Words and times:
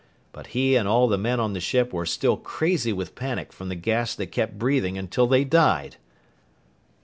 But 0.31 0.47
he 0.57 0.75
and 0.75 0.87
all 0.87 1.07
the 1.07 1.15
men 1.19 1.39
on 1.39 1.53
the 1.53 1.59
ship 1.59 1.93
were 1.93 2.07
still 2.07 2.35
crazy 2.35 2.91
with 2.91 3.13
panic 3.13 3.53
from 3.53 3.69
the 3.69 3.75
gas 3.75 4.15
they 4.15 4.25
kept 4.25 4.57
breathing 4.57 4.97
until 4.97 5.27
they 5.27 5.43
died!" 5.43 5.97